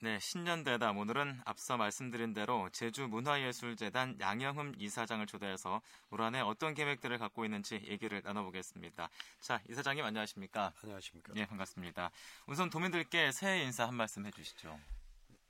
네, 0.00 0.16
신년대담 0.20 0.96
오늘은 0.96 1.40
앞서 1.44 1.76
말씀드린 1.76 2.32
대로 2.32 2.68
제주문화예술재단 2.70 4.20
양영흠 4.20 4.74
이사장을 4.78 5.26
초대해서 5.26 5.82
올 6.10 6.22
한해 6.22 6.38
어떤 6.40 6.72
계획들을 6.72 7.18
갖고 7.18 7.44
있는지 7.44 7.82
얘기를 7.84 8.22
나눠보겠습니다. 8.22 9.10
자, 9.40 9.60
이사장님 9.68 10.04
안녕하십니까? 10.04 10.72
안녕하십니까? 10.84 11.32
네, 11.34 11.44
반갑습니다. 11.46 12.12
우선 12.46 12.70
도민들께 12.70 13.32
새해 13.32 13.64
인사 13.64 13.88
한 13.88 13.96
말씀 13.96 14.24
해주시죠. 14.24 14.78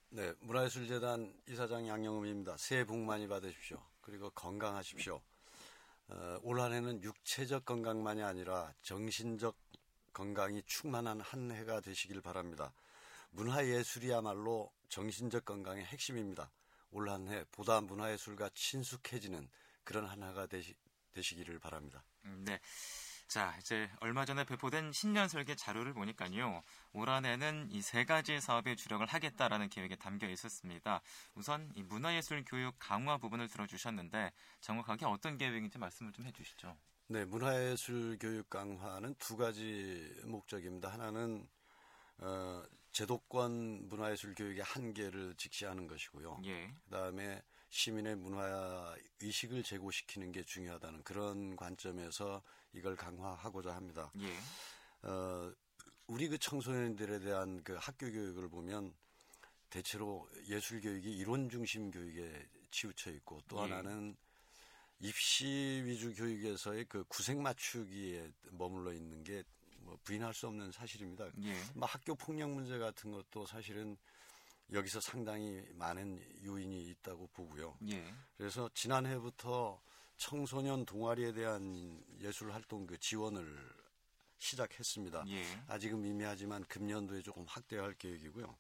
네, 0.09 0.33
문화예술재단 0.41 1.31
이사장 1.47 1.87
양영흠입니다. 1.87 2.57
새해 2.57 2.87
복 2.87 2.97
많이 3.01 3.29
받으십시오. 3.29 3.79
그리고 4.01 4.31
건강하십시오. 4.31 5.21
어, 6.09 6.39
올 6.43 6.59
한해는 6.59 7.03
육체적 7.03 7.67
건강만이 7.67 8.23
아니라 8.23 8.73
정신적 8.81 9.55
건강이 10.15 10.63
충만한 10.65 11.21
한 11.21 11.53
해가 11.53 11.81
되시길 11.83 12.23
바랍니다. 12.23 12.73
문화예술이야말로 13.31 14.73
정신적 14.89 15.45
건강의 15.45 15.85
핵심입니다. 15.85 16.51
올 16.91 17.09
한 17.11 17.29
해 17.29 17.45
보다 17.53 17.81
문화예술과 17.83 18.51
친숙해지는 18.55 19.49
그런 19.85 20.07
한 20.07 20.23
해가 20.23 20.47
되시, 20.47 20.75
되시기를 21.13 21.59
바랍니다. 21.59 22.03
음, 22.25 22.43
네. 22.47 22.59
자, 23.27 23.55
이제 23.61 23.91
얼마 24.01 24.25
전에 24.25 24.45
배포된 24.45 24.91
신년 24.93 25.29
설계 25.29 25.55
자료를 25.55 25.93
보니까요. 25.93 26.63
올 26.95 27.11
한해는 27.11 27.69
이 27.71 27.83
세 27.83 28.07
가지 28.07 28.41
사업에 28.41 28.75
주력을 28.75 29.05
하겠다라는 29.07 29.69
계획에 29.69 29.97
담겨 29.97 30.27
있었습니다. 30.31 31.03
우선 31.35 31.71
이 31.75 31.83
문화예술 31.83 32.45
교육 32.47 32.75
강화 32.79 33.19
부분을 33.19 33.49
들어주셨는데 33.49 34.33
정확하게 34.63 35.05
어떤 35.05 35.37
계획인지 35.37 35.77
말씀을 35.79 36.13
좀 36.13 36.25
해주시죠. 36.25 36.75
네, 37.09 37.27
문화예술 37.27 38.17
교육 38.19 38.49
강화는 38.49 39.15
두 39.19 39.37
가지 39.37 40.11
목적입니다. 40.25 40.91
하나는 40.91 41.47
어, 42.19 42.63
제도권 42.93 43.89
문화예술 43.89 44.35
교육의 44.35 44.63
한계를 44.63 45.35
직시하는 45.37 45.87
것이고요. 45.87 46.41
예. 46.45 46.73
그다음에 46.85 47.43
시민의 47.71 48.17
문화 48.17 48.97
의식을 49.21 49.63
제고시키는 49.63 50.33
게 50.33 50.43
중요하다는 50.43 51.03
그런 51.03 51.57
관점에서 51.57 52.43
이걸 52.73 52.97
강화하고자 52.97 53.75
합니다. 53.75 54.11
예. 54.21 55.09
어, 55.09 55.53
우리 56.07 56.29
그 56.29 56.39
청소년들에 56.39 57.21
대한 57.21 57.63
그 57.63 57.75
학교 57.75 58.11
교육을 58.11 58.49
보면 58.49 58.95
대체로 59.71 60.29
예술 60.49 60.81
교육이 60.81 61.11
이론 61.19 61.51
중심 61.51 61.91
교육에 61.91 62.49
치우쳐 62.71 63.11
있고 63.13 63.41
또 63.49 63.59
예. 63.59 63.63
하나는 63.73 64.17
입시 65.01 65.47
위주 65.85 66.15
교육에서의 66.15 66.87
그 66.87 67.05
구색 67.05 67.39
맞추기에 67.39 68.33
머물러 68.53 68.93
있는 68.93 69.23
게 69.23 69.45
뭐 69.89 69.99
부인할 70.05 70.35
수 70.35 70.47
없는 70.47 70.71
사실입니다. 70.71 71.27
예. 71.43 71.55
뭐 71.75 71.89
학교 71.89 72.15
폭력 72.15 72.51
문제 72.51 72.79
같은 72.79 73.11
것도 73.11 73.47
사실은 73.47 73.97
여기서 74.71 75.01
상당히 75.01 75.67
많은 75.73 76.23
요인이 76.45 76.89
있다고 76.91 77.29
보고요. 77.29 77.79
예. 77.89 78.15
그래서 78.37 78.69
지난해부터 78.75 79.81
청소년 80.19 80.85
동아리에 80.85 81.33
대한 81.33 82.05
예술 82.21 82.53
활동 82.53 82.87
그 82.87 82.99
지원을 82.99 83.59
시작했습니다. 84.37 85.25
예. 85.29 85.43
아직은 85.69 86.03
미미하지만 86.03 86.65
금년도에 86.65 87.23
조금 87.23 87.45
확대할 87.47 87.95
계획이고요. 87.95 88.55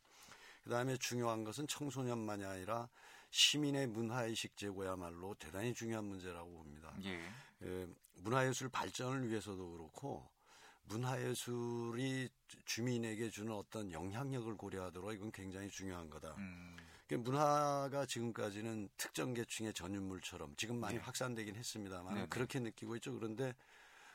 그다음에 0.65 0.97
중요한 0.97 1.45
것은 1.45 1.67
청소년만이 1.67 2.45
아니라 2.45 2.89
시민의 3.31 3.89
문화의식 3.89 4.57
제고야말로 4.57 5.35
대단히 5.35 5.75
중요한 5.75 6.07
문제라고 6.07 6.51
봅니다. 6.51 6.97
예. 7.05 7.21
예, 7.65 7.87
문화예술 8.15 8.71
발전을 8.71 9.29
위해서도 9.29 9.73
그렇고 9.73 10.27
문화예술이 10.89 12.29
주민에게 12.65 13.31
주는 13.31 13.53
어떤 13.53 13.93
영향력을 13.93 14.57
고려하도록 14.57 15.13
이건 15.13 15.31
굉장히 15.33 15.69
중요한 15.69 16.11
거다. 16.11 16.35
음. 16.39 16.77
그러니까 17.07 17.31
문화가 17.31 18.07
지금까지는 18.07 18.89
특정 18.97 19.33
계층의 19.35 19.73
전유물처럼 19.75 20.55
지금 20.57 20.79
많이 20.81 20.97
네. 20.97 21.01
확산되긴 21.01 21.57
했습니다만 21.57 22.15
네네. 22.15 22.27
그렇게 22.29 22.61
느끼고 22.61 22.97
있죠. 22.97 23.15
그런데 23.15 23.55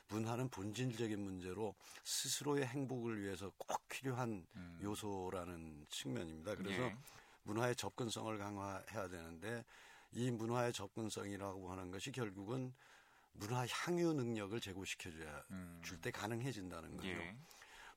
문화는 0.08 0.48
본질적인 0.48 1.18
문제로 1.18 1.74
스스로의 2.04 2.66
행복을 2.66 3.20
위해서 3.22 3.50
꼭 3.56 3.88
필요한 3.88 4.46
음. 4.54 4.78
요소라는 4.82 5.86
측면입니다. 5.88 6.54
그래서 6.56 6.82
예. 6.82 6.96
문화의 7.44 7.74
접근성을 7.74 8.36
강화해야 8.38 9.08
되는데 9.08 9.64
이 10.12 10.30
문화의 10.30 10.72
접근성이라고 10.72 11.72
하는 11.72 11.90
것이 11.90 12.12
결국은 12.12 12.72
문화 13.34 13.66
향유 13.66 14.12
능력을 14.14 14.58
제고시켜줘야 14.60 15.44
음. 15.50 15.80
줄때 15.84 16.10
가능해진다는 16.10 16.96
거죠. 16.96 17.08
예. 17.08 17.36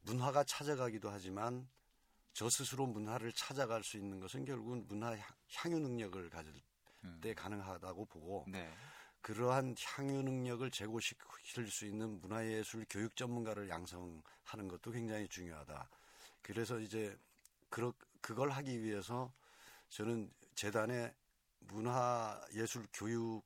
문화가 0.01 0.43
찾아가기도 0.43 1.09
하지만 1.09 1.67
저 2.33 2.49
스스로 2.49 2.85
문화를 2.85 3.31
찾아갈 3.33 3.83
수 3.83 3.97
있는 3.97 4.19
것은 4.19 4.45
결국은 4.45 4.85
문화 4.87 5.17
향- 5.17 5.35
향유 5.55 5.79
능력을 5.79 6.29
가질 6.29 6.53
음. 7.03 7.19
때 7.21 7.33
가능하다고 7.33 8.05
보고 8.05 8.45
네. 8.47 8.71
그러한 9.21 9.75
향유 9.85 10.23
능력을 10.23 10.69
제고시킬 10.71 11.69
수 11.69 11.85
있는 11.85 12.19
문화예술 12.21 12.85
교육 12.89 13.15
전문가를 13.15 13.69
양성하는 13.69 14.67
것도 14.69 14.91
굉장히 14.91 15.27
중요하다. 15.27 15.89
그래서 16.41 16.79
이제 16.79 17.17
그러, 17.69 17.93
그걸 18.21 18.51
하기 18.51 18.81
위해서 18.83 19.33
저는 19.89 20.31
재단의 20.55 21.13
문화예술 21.59 22.87
교육 22.93 23.43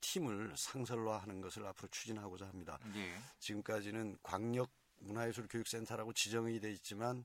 팀을 0.00 0.52
상설화하는 0.56 1.40
것을 1.40 1.64
앞으로 1.66 1.88
추진하고자 1.88 2.46
합니다. 2.46 2.78
예. 2.96 3.18
지금까지는 3.38 4.18
광역 4.22 4.70
문화예술 4.98 5.46
교육센터라고 5.48 6.12
지정이 6.12 6.60
돼 6.60 6.72
있지만 6.72 7.24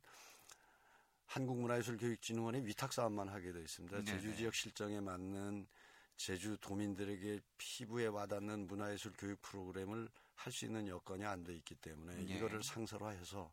한국문화예술교육진흥원의 1.28 2.66
위탁 2.66 2.92
사업만 2.92 3.30
하게 3.30 3.54
돼 3.54 3.62
있습니다. 3.62 4.04
네네. 4.04 4.06
제주 4.12 4.36
지역 4.36 4.54
실정에 4.54 5.00
맞는 5.00 5.66
제주 6.18 6.58
도민들에게 6.60 7.40
피부에 7.58 8.08
와닿는 8.08 8.68
문화예술 8.68 9.14
교육 9.18 9.42
프로그램을 9.42 10.10
할 10.36 10.52
수 10.52 10.66
있는 10.66 10.88
여건이 10.88 11.24
안 11.24 11.44
돼 11.44 11.54
있기 11.56 11.76
때문에 11.76 12.18
예. 12.18 12.36
이거를 12.38 12.64
상설화해서 12.64 13.52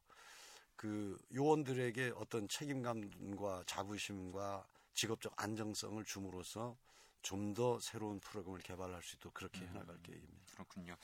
그 0.75 1.19
요원들에게 1.35 2.13
어떤 2.17 2.49
책임감과 2.49 3.65
자부심과 3.67 4.67
직업적 4.95 5.33
안정성을 5.37 6.03
줌으로써 6.05 6.77
좀 7.23 7.49
더 7.59 7.81
새로운 7.81 8.21
프로그램을 8.21 8.61
개발할 8.61 9.03
수 9.03 9.17
있도록 9.17 9.35
그렇게 9.35 9.63
음. 9.63 9.69
해나갈 9.69 9.97
계획입니다. 10.03 10.39
그렇군요. 10.53 10.97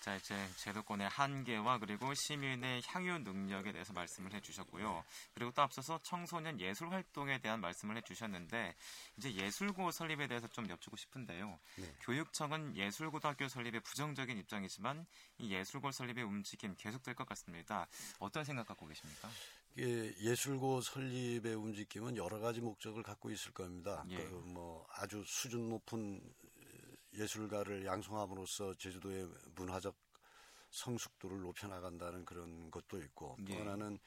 자, 0.00 0.14
이제 0.16 0.34
제도권의 0.56 1.08
한계와 1.08 1.78
그리고 1.78 2.12
시민의 2.12 2.82
향유 2.86 3.18
능력에 3.20 3.72
대해서 3.72 3.92
말씀을 3.92 4.32
해주셨고요. 4.34 5.04
그리고 5.34 5.52
또 5.52 5.62
앞서서 5.62 6.00
청소년 6.02 6.60
예술 6.60 6.90
활동에 6.90 7.38
대한 7.38 7.60
말씀을 7.60 7.96
해주셨는데 7.98 8.74
이제 9.16 9.34
예술고 9.34 9.90
설립에 9.92 10.26
대해서 10.26 10.48
좀 10.48 10.68
여쭙고 10.68 10.96
싶은데요. 10.96 11.58
네. 11.76 11.94
교육청은 12.02 12.76
예술고등학교 12.76 13.48
설립에 13.48 13.80
부정적인 13.80 14.36
입장이지만 14.38 15.06
이 15.38 15.52
예술고 15.52 15.92
설립의 15.92 16.24
움직임 16.24 16.74
계속될 16.76 17.14
것 17.14 17.26
같습니다. 17.28 17.86
어떤 18.18 18.44
생각 18.44 18.66
갖고 18.66 18.86
계십니까? 18.86 19.28
이게 19.76 20.14
예술고 20.20 20.80
설립의 20.80 21.54
움직임은 21.54 22.16
여러 22.16 22.38
가지 22.38 22.60
목적을 22.60 23.02
갖고 23.02 23.30
있을 23.30 23.52
겁니다. 23.52 24.04
예. 24.08 24.16
그뭐 24.16 24.86
아주 24.90 25.22
수준 25.26 25.68
높은 25.68 26.20
예술가를 27.14 27.84
양성함으로써 27.84 28.74
제주도의 28.74 29.28
문화적 29.54 29.94
성숙도를 30.70 31.40
높여나간다는 31.40 32.24
그런 32.24 32.70
것도 32.70 32.98
있고 32.98 33.36
또 33.46 33.52
예. 33.52 33.58
하나는 33.58 33.98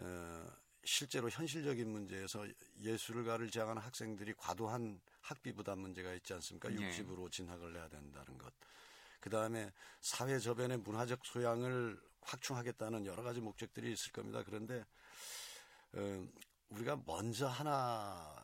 어, 0.00 0.50
실제로 0.84 1.28
현실적인 1.28 1.88
문제에서 1.90 2.46
예술가를 2.80 3.50
지향하는 3.50 3.82
학생들이 3.82 4.34
과도한 4.34 5.00
학비 5.20 5.52
부담 5.52 5.80
문제가 5.80 6.12
있지 6.14 6.32
않습니까? 6.34 6.70
예. 6.72 6.76
육집으로 6.76 7.28
진학을 7.30 7.76
해야 7.76 7.88
된다는 7.88 8.38
것. 8.38 8.52
그 9.20 9.30
다음에 9.30 9.72
사회 10.00 10.38
저변의 10.38 10.78
문화적 10.78 11.24
소양을 11.24 12.00
확충하겠다는 12.22 13.06
여러 13.06 13.22
가지 13.22 13.40
목적들이 13.40 13.92
있을 13.92 14.12
겁니다. 14.12 14.42
그런데 14.44 14.84
어, 15.92 16.26
우리가 16.70 17.00
먼저 17.06 17.46
하나 17.48 18.34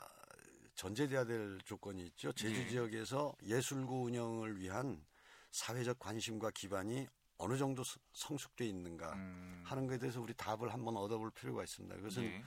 전제돼야 0.74 1.24
될 1.24 1.58
조건이 1.64 2.04
있죠. 2.06 2.32
제주 2.32 2.60
예. 2.62 2.68
지역에서 2.68 3.34
예술고 3.44 4.04
운영을 4.04 4.58
위한 4.58 5.04
사회적 5.52 5.98
관심과 5.98 6.50
기반이 6.50 7.06
어느 7.36 7.56
정도 7.56 7.84
서- 7.84 8.00
성숙돼 8.12 8.66
있는가 8.66 9.12
음. 9.12 9.62
하는 9.66 9.86
것에 9.86 9.98
대해서 9.98 10.20
우리 10.20 10.34
답을 10.34 10.72
한번 10.72 10.96
얻어볼 10.96 11.30
필요가 11.32 11.62
있습니다. 11.62 11.94
그것은 11.96 12.24
예. 12.24 12.42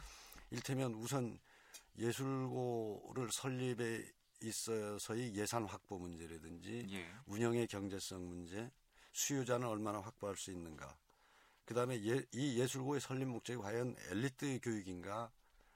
일테면 0.50 0.94
우선 0.96 1.40
예술고를 1.98 3.30
설립에 3.32 4.06
있어서의 4.42 5.36
예산 5.36 5.66
확보 5.66 5.98
문제라든지 5.98 6.88
예. 6.92 7.08
운영의 7.26 7.68
경제성 7.68 8.28
문제, 8.28 8.72
수요자는 9.14 9.68
얼마나 9.68 10.00
확보할 10.00 10.36
수 10.36 10.52
있는가. 10.52 10.98
그다음에 11.66 12.02
예, 12.04 12.24
이 12.32 12.60
예술고의 12.60 13.02
설립 13.02 13.26
목적이 13.26 13.60
과연 13.62 13.96
엘리트 14.10 14.60
교육인가 14.62 15.32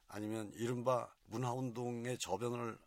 아니면 0.07 0.51
이른바 0.55 1.13
문화 1.25 1.51
운동의 1.51 2.17
저변을 2.17 2.77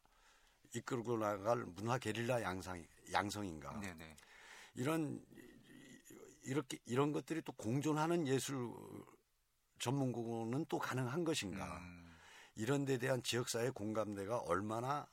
이끌고 0.75 1.19
나갈 1.19 1.65
문화 1.65 1.99
게릴라 1.99 2.43
양상, 2.43 2.85
양성인가. 3.13 3.81
네네. 3.81 4.17
이런 4.75 5.25
이렇게 6.43 6.79
이런 6.87 7.13
것들이 7.13 7.43
또 7.43 7.53
공존하는 7.53 8.27
예술 8.27 8.73
전문고는 9.79 10.67
또 10.69 10.79
가능한 10.79 11.25
것인가. 11.25 11.79
음, 11.79 12.17
이런 12.55 12.85
데 12.85 12.99
대한 12.99 13.23
지역사회 13.23 13.71
공감대가 13.71 14.39
얼마나 14.39 15.07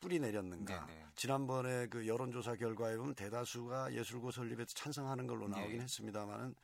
뿌리 0.00 0.18
내렸는가. 0.18 0.86
네네. 0.86 1.06
지난번에 1.16 1.86
그 1.88 2.06
여론조사 2.06 2.56
결과에 2.56 2.96
보면 2.96 3.14
대다수가 3.14 3.92
예술고 3.94 4.30
설립에 4.30 4.64
찬성하는 4.66 5.26
걸로 5.26 5.48
나오긴 5.48 5.78
네. 5.78 5.82
했습니다만은 5.84 6.54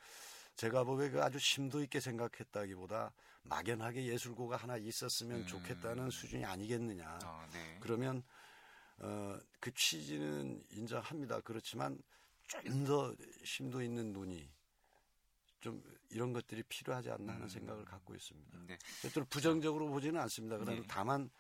제가 0.57 0.85
보기에 0.85 1.11
그 1.11 1.23
아주 1.23 1.39
심도 1.39 1.83
있게 1.83 2.01
생각했다기보다 2.01 3.13
막연하게 3.45 4.07
예술고가 4.07 4.57
하나 4.57 4.77
있었으면 4.77 5.41
음. 5.41 5.47
좋겠다는 5.47 6.11
수준이 6.11 6.45
아니겠느냐. 6.45 7.19
어, 7.25 7.49
네. 7.53 7.79
그러면 7.81 8.23
어, 8.99 9.39
그 9.61 9.73
취지는 9.75 10.63
인정합니다. 10.71 11.41
그렇지만 11.41 11.99
좀 12.47 12.85
더 12.85 13.15
심도 13.45 13.83
있는 13.83 14.13
논의 14.13 14.49
좀 15.61 15.83
이런 16.11 16.33
것들이 16.33 16.63
필요하지 16.65 17.11
않나 17.11 17.33
하는 17.33 17.47
음. 17.47 17.49
생각을 17.49 17.85
갖고 17.85 18.15
있습니다. 18.15 18.59
네. 18.67 18.79
또 19.15 19.25
부정적으로 19.25 19.89
보지는 19.89 20.21
않습니다. 20.21 20.59
그러나 20.59 20.79
네. 20.79 20.87
다만 20.87 21.31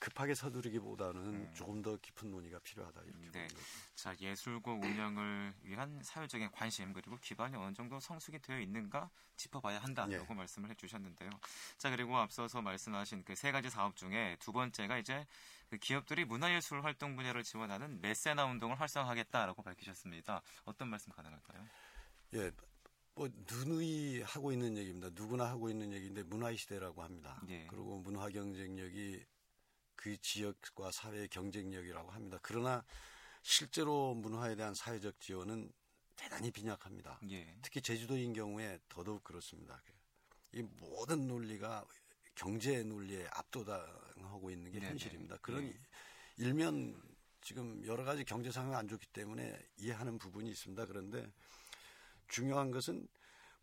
급하게 0.00 0.34
서두르기보다는 0.34 1.22
음. 1.22 1.50
조금 1.54 1.82
더 1.82 1.96
깊은 1.98 2.30
논의가 2.30 2.58
필요하다 2.60 3.02
이렇게 3.02 3.30
네. 3.32 3.48
자, 3.94 4.16
예술고 4.18 4.72
운영을 4.72 5.52
위한 5.62 6.00
사회적인 6.02 6.50
관심 6.52 6.92
그리고 6.94 7.18
기반이 7.18 7.54
어느 7.56 7.74
정도 7.74 8.00
성숙이 8.00 8.38
되어 8.40 8.58
있는가 8.60 9.10
짚어봐야 9.36 9.78
한다라고 9.78 10.26
예. 10.30 10.34
말씀을 10.34 10.70
해주셨는데요. 10.70 11.30
자, 11.78 11.90
그리고 11.90 12.16
앞서서 12.16 12.62
말씀하신 12.62 13.24
그 13.24 13.34
세 13.40 13.52
가지 13.52 13.70
사업 13.70 13.96
중에 13.96 14.36
두 14.40 14.52
번째가 14.52 14.98
이제 14.98 15.26
그 15.68 15.78
기업들이 15.78 16.24
문화예술 16.24 16.82
활동 16.84 17.16
분야를 17.16 17.42
지원하는 17.42 18.00
메세나 18.00 18.44
운동을 18.46 18.80
활성화하겠다라고 18.80 19.62
밝히셨습니다. 19.62 20.42
어떤 20.64 20.88
말씀 20.88 21.12
가능할까요? 21.12 21.66
예, 22.34 22.50
뭐 23.14 23.28
누누이 23.50 24.22
하고 24.22 24.52
있는 24.52 24.76
얘기입니다. 24.78 25.08
누구나 25.14 25.44
하고 25.48 25.68
있는 25.70 25.92
얘기인데 25.92 26.22
문화의 26.22 26.56
시대라고 26.56 27.02
합니다. 27.02 27.40
예. 27.48 27.66
그리고 27.68 27.98
문화 27.98 28.28
경쟁력이 28.28 29.24
그 30.00 30.16
지역과 30.16 30.90
사회의 30.92 31.28
경쟁력이라고 31.28 32.10
합니다. 32.10 32.38
그러나 32.40 32.82
실제로 33.42 34.14
문화에 34.14 34.56
대한 34.56 34.74
사회적 34.74 35.20
지원은 35.20 35.70
대단히 36.16 36.50
빈약합니다. 36.50 37.20
예. 37.30 37.58
특히 37.60 37.82
제주도인 37.82 38.32
경우에 38.32 38.78
더더욱 38.88 39.22
그렇습니다. 39.22 39.82
이 40.52 40.62
모든 40.62 41.26
논리가 41.26 41.84
경제 42.34 42.82
논리에 42.82 43.26
압도당하고 43.30 44.50
있는 44.50 44.72
게 44.72 44.80
네네. 44.80 44.92
현실입니다. 44.92 45.36
그런 45.42 45.64
예. 45.64 45.80
일면 46.38 46.98
지금 47.42 47.84
여러 47.84 48.02
가지 48.02 48.24
경제 48.24 48.50
상황이 48.50 48.76
안 48.76 48.88
좋기 48.88 49.06
때문에 49.08 49.58
이해하는 49.76 50.18
부분이 50.18 50.48
있습니다. 50.48 50.86
그런데 50.86 51.30
중요한 52.28 52.70
것은 52.70 53.06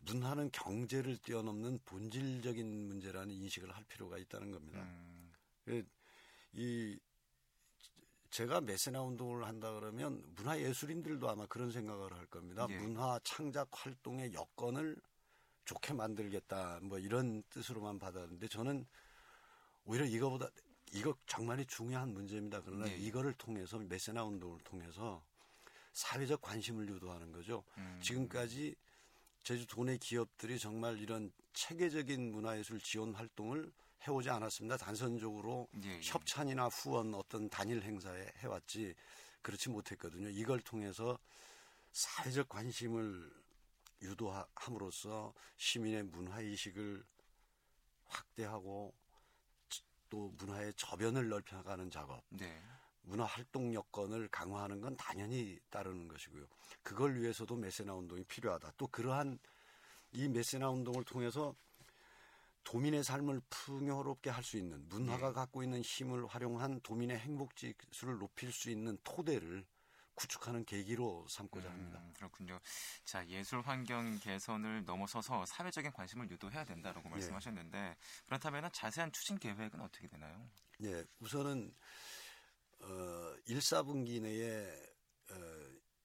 문화는 0.00 0.50
경제를 0.52 1.16
뛰어넘는 1.18 1.80
본질적인 1.84 2.86
문제라는 2.86 3.34
인식을 3.34 3.74
할 3.74 3.82
필요가 3.84 4.18
있다는 4.18 4.52
겁니다. 4.52 4.80
음, 4.80 5.32
그, 5.64 5.84
이 6.52 6.98
제가 8.30 8.60
메세나 8.60 9.00
운동을 9.02 9.44
한다 9.46 9.72
그러면 9.72 10.22
문화 10.36 10.58
예술인들도 10.60 11.28
아마 11.28 11.46
그런 11.46 11.70
생각을 11.70 12.12
할 12.12 12.26
겁니다. 12.26 12.66
예. 12.68 12.76
문화 12.78 13.18
창작 13.24 13.68
활동의 13.72 14.34
여건을 14.34 14.96
좋게 15.64 15.94
만들겠다 15.94 16.80
뭐 16.82 16.98
이런 16.98 17.42
뜻으로만 17.50 17.98
받았는데 17.98 18.48
저는 18.48 18.86
오히려 19.84 20.04
이거보다 20.04 20.48
이거 20.92 21.14
정말이 21.26 21.66
중요한 21.66 22.12
문제입니다. 22.12 22.60
그러나 22.64 22.88
예. 22.90 22.96
이거를 22.96 23.32
통해서 23.34 23.78
메세나 23.78 24.24
운동을 24.24 24.58
통해서 24.60 25.22
사회적 25.92 26.40
관심을 26.42 26.88
유도하는 26.88 27.32
거죠. 27.32 27.64
음, 27.78 27.98
지금까지 28.02 28.74
제주 29.42 29.66
도 29.66 29.84
내 29.84 29.96
기업들이 29.96 30.58
정말 30.58 30.98
이런 30.98 31.32
체계적인 31.54 32.30
문화예술 32.30 32.80
지원 32.80 33.14
활동을 33.14 33.72
해오지 34.06 34.30
않았습니다. 34.30 34.76
단선적으로 34.76 35.68
예, 35.84 35.88
예. 35.88 36.00
협찬이나 36.02 36.68
후원 36.68 37.14
어떤 37.14 37.48
단일 37.48 37.82
행사에 37.82 38.26
해왔지 38.38 38.94
그렇지 39.42 39.70
못했거든요. 39.70 40.28
이걸 40.28 40.60
통해서 40.60 41.18
사회적 41.92 42.48
관심을 42.48 43.30
유도함으로써 44.02 45.34
시민의 45.56 46.04
문화 46.04 46.40
의식을 46.40 47.04
확대하고 48.06 48.94
또 50.08 50.28
문화의 50.38 50.72
저변을 50.74 51.28
넓혀가는 51.28 51.90
작업, 51.90 52.22
네. 52.30 52.62
문화 53.02 53.24
활동 53.24 53.74
여건을 53.74 54.28
강화하는 54.28 54.80
건 54.80 54.96
당연히 54.96 55.58
따르는 55.70 56.08
것이고요. 56.08 56.46
그걸 56.82 57.16
위해서도 57.16 57.56
메세나 57.56 57.94
운동이 57.94 58.24
필요하다. 58.24 58.72
또 58.76 58.86
그러한 58.86 59.38
이 60.12 60.28
메세나 60.28 60.70
운동을 60.70 61.04
통해서 61.04 61.54
도민의 62.68 63.02
삶을 63.02 63.40
풍요롭게 63.48 64.28
할 64.28 64.44
수 64.44 64.58
있는 64.58 64.86
문화가 64.88 65.28
네. 65.28 65.32
갖고 65.32 65.62
있는 65.62 65.80
힘을 65.80 66.26
활용한 66.26 66.80
도민의 66.82 67.18
행복 67.18 67.56
지수를 67.56 68.18
높일 68.18 68.52
수 68.52 68.68
있는 68.70 68.98
토대를 69.04 69.66
구축하는 70.14 70.66
계기로 70.66 71.26
삼고자 71.28 71.70
합니다. 71.70 71.98
음, 71.98 72.12
그렇군요. 72.14 72.60
자, 73.04 73.26
예술 73.28 73.62
환경 73.62 74.18
개선을 74.18 74.84
넘어서서 74.84 75.46
사회적인 75.46 75.92
관심을 75.92 76.30
유도해야 76.30 76.64
된다라고 76.64 77.08
예. 77.08 77.12
말씀하셨는데 77.12 77.96
그렇다면 78.26 78.68
자세한 78.72 79.12
추진 79.12 79.38
계획은 79.38 79.80
어떻게 79.80 80.06
되나요? 80.06 80.50
예, 80.82 81.04
우선은 81.20 81.74
어, 82.80 83.34
1, 83.46 83.58
4분기 83.58 84.20
내에 84.20 84.66
어, 85.30 85.34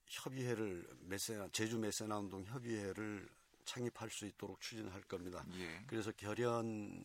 협의회를 0.06 0.86
메세나 1.00 1.48
제주 1.52 1.78
메세나 1.78 2.18
운동 2.18 2.42
협의회를 2.44 3.28
창립할 3.64 4.10
수 4.10 4.26
있도록 4.26 4.60
추진할 4.60 5.02
겁니다. 5.02 5.44
예. 5.58 5.82
그래서 5.86 6.12
결연 6.12 7.04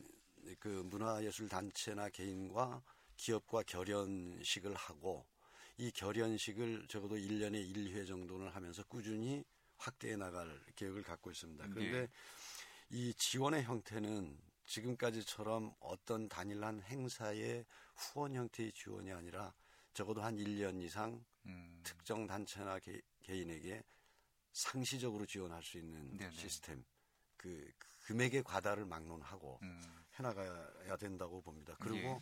그 0.60 0.68
문화예술 0.68 1.50
단체나 1.50 2.10
개인과 2.10 2.82
기업과 3.18 3.64
결연식을 3.64 4.74
하고 4.76 5.26
이 5.78 5.92
결연식을 5.92 6.88
적어도 6.88 7.16
1년에 7.16 7.74
1회 7.74 8.08
정도는 8.08 8.50
하면서 8.50 8.84
꾸준히 8.84 9.44
확대해 9.78 10.16
나갈 10.16 10.60
계획을 10.76 11.04
갖고 11.04 11.32
있습니다. 11.32 11.68
그런데 11.70 11.98
예. 12.02 12.10
이 12.90 13.14
지원의 13.14 13.64
형태는 13.64 14.38
지금까지처럼 14.66 15.74
어떤 15.80 16.30
단일한 16.30 16.82
행사의 16.82 17.66
후원 17.96 18.36
형태의 18.36 18.72
지원이 18.74 19.12
아니라 19.12 19.54
적어도 19.94 20.22
한 20.22 20.36
1년 20.36 20.82
이상 20.82 21.24
음, 21.46 21.80
특정 21.84 22.28
단체나 22.28 22.80
개, 22.80 23.02
개인에게 23.24 23.84
상시적으로 24.52 25.26
지원할 25.26 25.64
수 25.64 25.78
있는 25.78 26.18
네네. 26.18 26.32
시스템, 26.32 26.84
그 27.38 27.72
금액의 28.04 28.44
과다를 28.44 28.86
막론하고 28.86 29.60
음, 29.62 29.82
해나가야 30.16 30.98
된다고 30.98 31.42
봅니다. 31.42 31.76
그리고 31.80 32.08
예. 32.08 32.22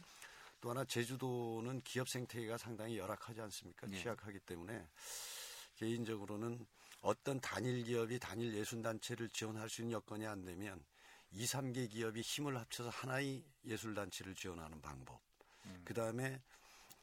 또 0.59 0.71
하나 0.71 0.83
제주도는 0.83 1.81
기업 1.81 2.09
생태계가 2.09 2.57
상당히 2.57 2.97
열악하지 2.97 3.41
않습니까? 3.41 3.87
예. 3.91 3.97
취약하기 3.97 4.39
때문에 4.39 4.87
개인적으로는 5.75 6.65
어떤 7.01 7.39
단일 7.39 7.83
기업이 7.83 8.19
단일 8.19 8.53
예술단체를 8.53 9.29
지원할 9.29 9.69
수 9.69 9.81
있는 9.81 9.93
여건이 9.93 10.25
안 10.25 10.43
되면 10.43 10.83
2, 11.31 11.45
3개 11.45 11.89
기업이 11.89 12.21
힘을 12.21 12.57
합쳐서 12.57 12.89
하나의 12.89 13.43
예술단체를 13.65 14.35
지원하는 14.35 14.81
방법. 14.81 15.21
음. 15.65 15.81
그 15.85 15.93
다음에 15.93 16.41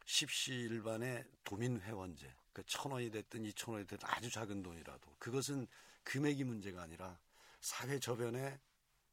십시일반의 0.05 1.25
도민회원제, 1.45 2.35
그 2.55 2.71
천 2.71 2.93
원이 2.93 3.11
됐든 3.11 3.45
이천 3.45 3.75
원이 3.75 3.87
됐든 3.87 4.09
아주 4.09 4.31
작은 4.31 4.63
돈이라도 4.63 5.17
그것은 5.19 5.67
금액이 6.05 6.45
문제가 6.45 6.83
아니라 6.83 7.19
사회 7.61 7.99
저변에 7.99 8.59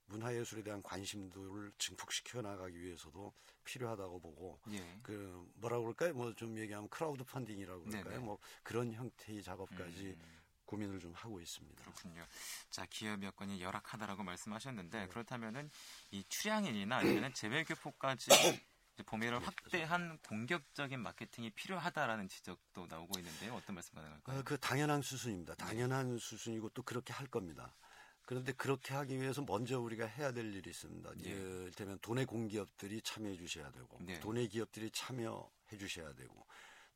문화예술에 0.05 0.61
대한 0.63 0.81
관심도를 0.83 1.71
증폭시켜 1.77 2.41
나가기 2.41 2.79
위해서도 2.81 3.33
필요하다고 3.63 4.19
보고 4.19 4.59
예. 4.71 4.99
그 5.01 5.49
뭐라 5.55 5.79
그럴까요? 5.79 6.13
뭐 6.13 6.33
좀 6.33 6.57
얘기하면 6.57 6.89
크라우드 6.89 7.23
펀딩이라고 7.23 7.83
그럴까요? 7.83 8.13
네네. 8.13 8.25
뭐 8.25 8.37
그런 8.63 8.93
형태의 8.93 9.41
작업까지 9.43 10.07
음. 10.07 10.41
고민을 10.65 10.99
좀 10.99 11.13
하고 11.13 11.39
있습니다. 11.41 11.81
그렇군요. 11.83 12.25
자, 12.69 12.85
기업 12.89 13.21
여건이 13.23 13.61
열악하다라고 13.61 14.23
말씀하셨는데 14.23 15.07
그렇다면은 15.07 15.69
이 16.11 16.23
출향인이나 16.29 16.97
아니면 16.97 17.33
재외교포까지 17.33 18.29
범위를 19.05 19.39
확대한 19.39 20.17
공격적인 20.27 20.99
마케팅이 20.99 21.49
필요하다라는 21.51 22.27
지적도 22.27 22.87
나오고 22.87 23.19
있는데요. 23.19 23.55
어떤 23.55 23.75
말씀 23.75 23.95
가능할까요? 23.95 24.39
어, 24.39 24.43
그 24.43 24.57
당연한 24.57 25.01
수순입니다. 25.01 25.55
당연한 25.55 26.17
수순이고 26.17 26.69
또 26.69 26.83
그렇게 26.83 27.13
할 27.13 27.27
겁니다. 27.27 27.75
그런데 28.23 28.53
그렇게 28.53 28.93
하기 28.93 29.19
위해서 29.19 29.41
먼저 29.41 29.79
우리가 29.79 30.05
해야 30.05 30.31
될 30.31 30.53
일이 30.53 30.69
있습니다. 30.69 31.11
예. 31.25 31.29
이를테면 31.29 31.99
돈의 31.99 32.25
공기업들이 32.25 33.01
참여해 33.01 33.35
주셔야 33.35 33.71
되고 33.71 33.97
네. 34.01 34.19
돈의 34.19 34.47
기업들이 34.47 34.89
참여해 34.91 35.77
주셔야 35.77 36.13
되고 36.13 36.45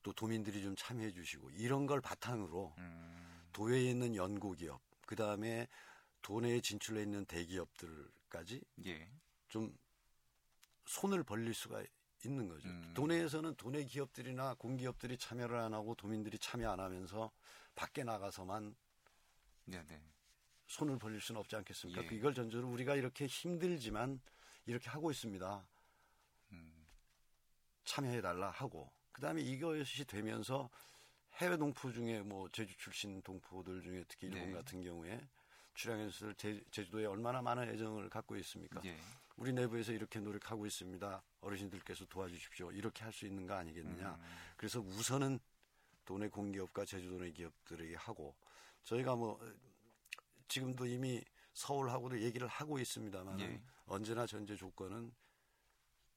또 0.03 0.13
도민들이 0.13 0.61
좀 0.61 0.75
참여해 0.77 1.11
주시고 1.11 1.49
이런 1.51 1.87
걸 1.87 1.99
바탕으로 1.99 2.75
음, 2.77 3.47
도외에 3.51 3.89
있는 3.89 4.15
연구기업 4.15 4.79
그 5.05 5.15
다음에 5.15 5.67
도내에 6.21 6.61
진출해 6.61 7.01
있는 7.01 7.25
대기업들까지 7.25 8.61
예. 8.85 9.09
좀 9.49 9.75
손을 10.85 11.23
벌릴 11.23 11.53
수가 11.53 11.83
있는 12.23 12.47
거죠. 12.47 12.67
음. 12.67 12.93
도내에서는 12.95 13.55
도내 13.55 13.83
기업들이나 13.85 14.55
공기업들이 14.55 15.17
참여를 15.17 15.57
안 15.57 15.73
하고 15.73 15.95
도민들이 15.95 16.37
참여 16.37 16.69
안 16.69 16.79
하면서 16.79 17.31
밖에 17.75 18.03
나가서만 18.03 18.75
네, 19.65 19.83
네. 19.87 20.01
손을 20.67 20.97
벌릴 20.97 21.21
수는 21.21 21.39
없지 21.39 21.55
않겠습니까? 21.55 22.03
예. 22.03 22.15
이걸 22.15 22.33
전제로 22.33 22.67
우리가 22.69 22.95
이렇게 22.95 23.27
힘들지만 23.27 24.19
이렇게 24.65 24.89
하고 24.89 25.11
있습니다. 25.11 25.67
음. 26.51 26.87
참여해 27.83 28.21
달라 28.21 28.49
하고 28.49 28.91
그다음에 29.11 29.41
이것이 29.41 30.05
되면서 30.05 30.69
해외 31.35 31.57
동포 31.57 31.91
중에 31.91 32.21
뭐 32.21 32.49
제주 32.49 32.75
출신 32.77 33.21
동포들 33.21 33.81
중에 33.81 34.03
특히 34.07 34.27
일본 34.27 34.49
네. 34.49 34.53
같은 34.53 34.81
경우에 34.81 35.21
출향해서 35.73 36.33
제, 36.33 36.63
제주도에 36.71 37.05
얼마나 37.05 37.41
많은 37.41 37.69
애정을 37.69 38.09
갖고 38.09 38.35
있습니까? 38.37 38.81
예. 38.85 38.97
우리 39.37 39.51
내부에서 39.51 39.91
이렇게 39.91 40.19
노력하고 40.19 40.65
있습니다. 40.65 41.23
어르신들께서 41.41 42.05
도와주십시오. 42.05 42.71
이렇게 42.71 43.03
할 43.03 43.11
수 43.11 43.25
있는 43.25 43.45
거 43.45 43.53
아니겠느냐. 43.55 44.15
음. 44.15 44.37
그래서 44.57 44.79
우선은 44.79 45.39
도내 46.05 46.29
공기업과 46.29 46.85
제주도내 46.85 47.31
기업들에게 47.31 47.95
하고 47.95 48.35
저희가 48.83 49.15
뭐 49.15 49.39
지금도 50.47 50.85
이미 50.85 51.23
서울하고도 51.53 52.21
얘기를 52.21 52.47
하고 52.47 52.77
있습니다만 52.79 53.39
예. 53.39 53.61
언제나 53.87 54.25
전제 54.27 54.55
조건은 54.55 55.13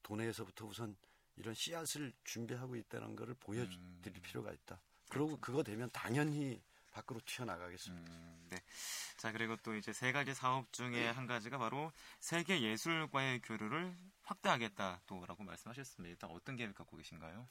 도내에서부터 0.02 0.66
우선 0.66 0.96
이런 1.36 1.54
씨앗을 1.54 2.12
준비하고 2.24 2.76
있다는 2.76 3.16
것을 3.16 3.34
보여드릴 3.34 3.78
음. 4.16 4.22
필요가 4.22 4.52
있다. 4.52 4.80
그리고 5.08 5.38
그거 5.40 5.62
되면 5.62 5.88
당연히 5.92 6.60
밖으로 6.98 7.20
튀어나가겠습니다. 7.24 8.12
음, 8.12 8.46
네. 8.50 8.58
자, 9.16 9.32
그리고 9.32 9.56
또 9.62 9.74
이제 9.76 9.92
세 9.92 10.12
가지 10.12 10.34
사업 10.34 10.72
중에 10.72 11.08
한 11.08 11.26
가지가 11.26 11.58
바로 11.58 11.92
세계 12.20 12.60
예술과의 12.60 13.40
교류를 13.42 13.96
확대하겠다 14.22 15.02
또라고 15.06 15.44
말씀하셨습니다. 15.44 16.26
어떤 16.28 16.56
계획 16.56 16.74
갖고 16.74 16.96
계신가요? 16.96 17.46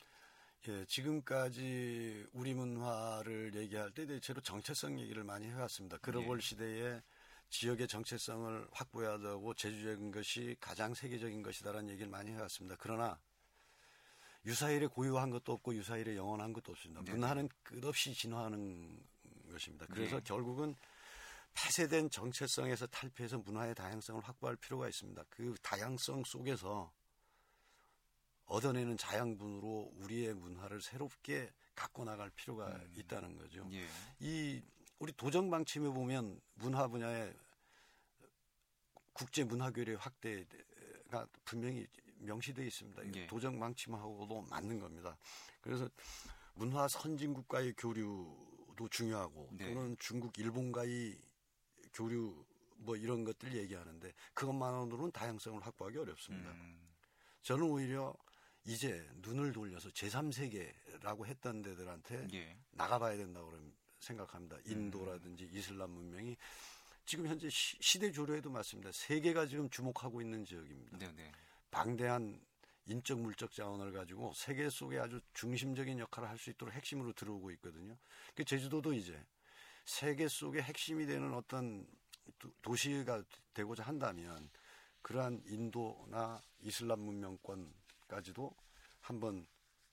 예, 0.67 0.85
지금까지 0.85 2.27
우리 2.33 2.53
문화를 2.53 3.55
얘기할 3.55 3.91
때 3.91 4.05
대체로 4.05 4.41
정체성 4.41 4.99
얘기를 4.99 5.23
많이 5.23 5.47
해왔습니다. 5.47 5.97
글로벌 5.99 6.39
예. 6.39 6.41
시대에 6.41 7.01
지역의 7.49 7.87
정체성을 7.87 8.67
확보해야 8.71 9.17
되고 9.17 9.53
제주적인 9.53 10.11
것이 10.11 10.57
가장 10.59 10.93
세계적인 10.93 11.41
것이다라는 11.41 11.89
얘기를 11.91 12.09
많이 12.09 12.31
해왔습니다. 12.31 12.75
그러나 12.79 13.17
유사일에 14.45 14.87
고유한 14.87 15.29
것도 15.29 15.53
없고 15.53 15.75
유사일에 15.75 16.15
영원한 16.15 16.53
것도 16.53 16.71
없습니다. 16.71 17.01
네. 17.03 17.11
문화는 17.11 17.49
끝없이 17.63 18.13
진화하는 18.13 18.97
것입니다. 19.51 19.85
그래서 19.87 20.17
네. 20.17 20.23
결국은 20.23 20.75
폐쇄된 21.53 22.09
정체성에서 22.09 22.87
탈피해서 22.87 23.39
문화의 23.39 23.73
다양성을 23.73 24.21
확보할 24.21 24.55
필요가 24.57 24.87
있습니다. 24.87 25.23
그 25.29 25.55
다양성 25.61 26.23
속에서 26.23 26.91
얻어내는 28.45 28.97
자양분으로 28.97 29.91
우리의 29.95 30.33
문화를 30.33 30.81
새롭게 30.81 31.51
갖고 31.75 32.05
나갈 32.05 32.29
필요가 32.31 32.67
음. 32.67 32.93
있다는 32.95 33.37
거죠. 33.37 33.67
예. 33.71 33.87
이 34.19 34.61
우리 34.99 35.11
도정 35.13 35.49
방침에 35.49 35.89
보면 35.89 36.39
문화 36.55 36.87
분야의 36.87 37.33
국제 39.13 39.43
문화 39.43 39.71
교류 39.71 39.95
확대가 39.99 41.27
분명히 41.43 41.87
명시되어 42.19 42.65
있습니다. 42.65 43.15
예. 43.15 43.27
도정 43.27 43.59
방침하고도 43.59 44.43
맞는 44.49 44.79
겁니다. 44.79 45.17
그래서 45.61 45.89
문화 46.53 46.87
선진국과의 46.87 47.73
교류 47.77 48.35
도 48.77 48.87
중요하고 48.87 49.49
네. 49.51 49.73
또는 49.73 49.97
중국, 49.99 50.37
일본과의 50.37 51.17
교류 51.93 52.45
뭐 52.77 52.95
이런 52.95 53.25
것들 53.25 53.53
얘기하는데 53.55 54.13
그것만으로는 54.33 55.11
다양성을 55.11 55.59
확보하기 55.65 55.97
어렵습니다. 55.97 56.51
음, 56.51 56.79
저는 57.41 57.63
오히려 57.63 58.15
이제 58.65 59.05
눈을 59.17 59.51
돌려서 59.51 59.89
제3세계라고 59.89 61.25
했던 61.25 61.61
데들한테 61.61 62.27
예. 62.33 62.57
나가봐야 62.71 63.17
된다고 63.17 63.51
생각합니다. 63.99 64.57
인도라든지 64.65 65.49
이슬람 65.51 65.91
문명이 65.91 66.37
지금 67.05 67.27
현재 67.27 67.49
시, 67.49 67.99
대 67.99 68.11
조류에도 68.11 68.49
맞습니다. 68.49 68.91
세계가 68.91 69.47
지금 69.47 69.69
주목하고 69.69 70.21
있는 70.21 70.45
지역입니다. 70.45 70.97
네, 70.97 71.11
네. 71.15 71.31
방대한 71.71 72.39
인적 72.87 73.19
물적 73.19 73.51
자원을 73.51 73.91
가지고 73.91 74.33
세계 74.33 74.69
속에 74.69 74.97
아주 74.99 75.19
중심적인 75.33 75.99
역할을 75.99 76.29
할 76.29 76.37
수 76.37 76.49
있도록 76.51 76.73
핵심으로 76.73 77.13
들어오고 77.13 77.51
있거든요. 77.51 77.97
그 78.35 78.43
제주도도 78.45 78.93
이제 78.93 79.21
세계 79.85 80.27
속의 80.27 80.61
핵심이 80.63 81.05
되는 81.05 81.33
어떤 81.33 81.87
도- 82.39 82.51
도시가 82.61 83.23
되고자 83.53 83.83
한다면 83.83 84.49
그러한 85.01 85.41
인도나 85.45 86.41
이슬람 86.59 86.99
문명권까지도 87.01 88.51
한번 89.01 89.47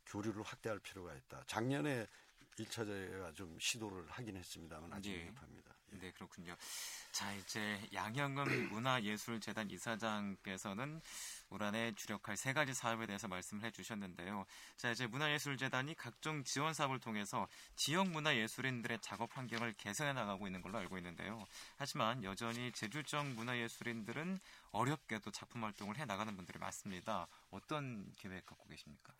교류를 0.06 0.42
확대할 0.42 0.78
필요가 0.80 1.14
있다. 1.14 1.44
작년에 1.46 2.06
1차 2.58 2.86
저희가 2.86 3.32
좀 3.32 3.58
시도를 3.58 4.06
하긴 4.10 4.36
했습니다만 4.36 4.92
아직 4.92 5.12
예. 5.12 5.24
미흡합니다. 5.24 5.74
예. 5.94 5.98
네, 5.98 6.10
그렇군요. 6.12 6.56
자, 7.12 7.32
이제 7.34 7.80
양영은 7.92 8.44
문화예술재단 8.72 9.70
이사장께서는 9.70 11.00
올 11.50 11.62
한해 11.62 11.94
주력할 11.94 12.36
세 12.36 12.52
가지 12.52 12.74
사업에 12.74 13.06
대해서 13.06 13.28
말씀을 13.28 13.64
해주셨는데요. 13.64 14.44
자, 14.76 14.90
이제 14.90 15.06
문화예술재단이 15.06 15.94
각종 15.94 16.42
지원 16.44 16.74
사업을 16.74 16.98
통해서 16.98 17.46
지역 17.76 18.08
문화예술인들의 18.08 18.98
작업 19.02 19.36
환경을 19.36 19.74
개선해 19.74 20.12
나가고 20.12 20.46
있는 20.46 20.62
걸로 20.62 20.78
알고 20.78 20.98
있는데요. 20.98 21.44
하지만 21.76 22.24
여전히 22.24 22.72
제주적 22.72 23.26
문화예술인들은 23.26 24.40
어렵게도 24.72 25.30
작품 25.30 25.64
활동을 25.64 25.96
해 25.98 26.04
나가는 26.04 26.34
분들이 26.36 26.58
많습니다. 26.58 27.28
어떤 27.50 28.12
계획 28.18 28.44
갖고 28.46 28.68
계십니까? 28.68 29.14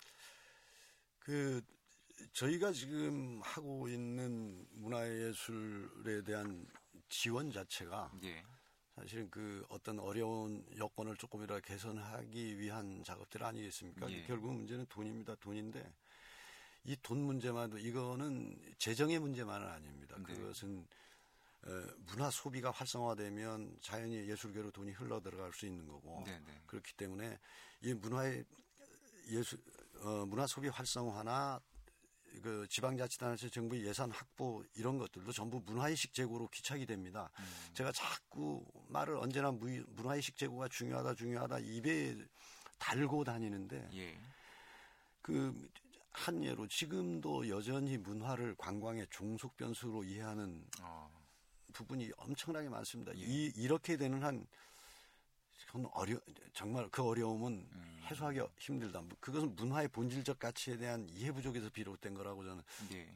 그 1.21 1.63
저희가 2.33 2.73
지금 2.73 3.41
하고 3.43 3.89
있는 3.89 4.67
문화예술에 4.73 6.23
대한 6.23 6.67
지원 7.09 7.53
자체가 7.53 8.13
예, 8.25 8.43
사실은 8.97 9.29
그 9.31 9.65
어떤 9.69 9.99
어려운 9.99 10.65
여건을 10.77 11.17
조금이라도 11.17 11.61
개선하기 11.63 12.59
위한 12.59 13.03
작업들 13.05 13.43
아니겠습니까? 13.43 14.11
예. 14.11 14.23
결국 14.25 14.55
문제는 14.55 14.87
돈입니다. 14.87 15.35
돈인데 15.37 15.93
이 16.85 16.97
돈 17.03 17.19
문제만도 17.23 17.79
이거는 17.79 18.61
재정의 18.79 19.19
문제만은 19.19 19.67
아닙니다. 19.67 20.17
네. 20.19 20.25
그것은 20.35 20.87
어, 21.67 21.71
문화 22.07 22.31
소비가 22.31 22.71
활성화되면 22.71 23.79
자연히 23.81 24.17
예술계로 24.29 24.71
돈이 24.71 24.93
흘러 24.93 25.19
들어갈 25.21 25.51
수 25.55 25.65
있는 25.65 25.89
거고 25.89 26.23
네, 26.27 26.39
네. 26.41 26.63
그렇기 26.67 26.93
때문에 26.95 27.39
이 27.81 27.95
문화의 27.95 28.45
예술 29.31 29.59
어, 30.03 30.27
문화 30.27 30.47
소비 30.47 30.69
활성화나 30.69 31.59
그 32.43 32.67
지방자치단에서 32.69 33.49
정부 33.49 33.79
예산 33.85 34.11
확보 34.11 34.65
이런 34.75 34.99
것들도 34.99 35.33
전부 35.33 35.61
문화의식 35.65 36.13
제고로 36.13 36.49
기착이 36.49 36.87
됩니다. 36.87 37.31
음, 37.39 37.45
제가 37.75 37.93
자꾸 37.93 38.65
말을 38.89 39.17
언제나 39.17 39.51
무, 39.51 39.67
문화의식 39.89 40.37
제고가 40.37 40.69
중요하다 40.69 41.15
중요하다 41.15 41.59
입에 41.61 42.17
달고 42.79 43.25
다니는데 43.25 43.89
예, 43.95 44.19
그한 45.23 46.45
예로 46.45 46.67
지금도 46.69 47.49
여전히 47.49 47.97
문화를 47.99 48.55
관광의 48.57 49.07
종속 49.11 49.57
변수로 49.57 50.05
이해하는 50.05 50.65
어, 50.83 51.11
부분이 51.73 52.11
엄청나게 52.17 52.69
많습니다. 52.69 53.17
예. 53.17 53.21
이 53.21 53.53
이렇게 53.57 53.97
되는 53.97 54.23
한 54.23 54.47
그건 55.67 55.87
어려 55.93 56.19
정말 56.53 56.89
그 56.91 57.03
어려움은 57.03 57.67
음. 57.71 58.01
해소하기 58.05 58.41
힘들다. 58.59 59.03
그것은 59.21 59.55
문화의 59.57 59.89
본질적 59.89 60.39
가치에 60.39 60.77
대한 60.77 61.09
이해 61.11 61.33
부족에서 61.33 61.71
비롯된 61.71 62.15
거라고 62.15 62.45
저는 62.45 62.63
예, 62.93 63.09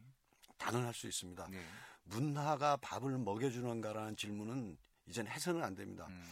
단언할 0.56 0.94
수 0.94 1.06
있습니다. 1.06 1.48
네. 1.50 1.62
문화가 2.04 2.76
밥을 2.78 3.18
먹여주는가라는 3.18 4.16
질문은 4.16 4.78
이젠 5.06 5.26
해서는 5.26 5.62
안 5.62 5.74
됩니다. 5.74 6.06
음, 6.08 6.24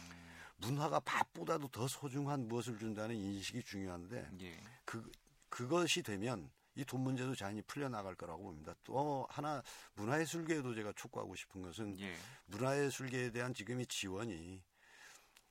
문화가 0.57 0.99
밥보다도 0.99 1.67
더 1.67 1.87
소중한 1.87 2.47
무엇을 2.47 2.79
준다는 2.79 3.15
인식이 3.15 3.63
중요한데 3.63 4.29
예, 4.41 4.59
그 4.85 5.09
그것이 5.49 6.01
되면 6.01 6.49
이 6.77 6.85
돈 6.85 7.01
문제도 7.01 7.33
자연히 7.33 7.61
풀려 7.63 7.89
나갈 7.89 8.13
거라고 8.15 8.43
봅니다. 8.43 8.73
또 8.83 9.25
하나 9.31 9.63
문화예술계에도 9.95 10.75
제가 10.75 10.93
촉구하고 10.95 11.35
싶은 11.35 11.63
것은 11.63 11.99
예, 11.99 12.15
문화예술계에 12.45 13.31
대한 13.31 13.51
지금의 13.53 13.87
지원이 13.87 14.61